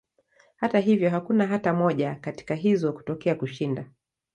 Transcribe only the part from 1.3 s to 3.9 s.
hata moja katika hizo kutokea kushinda.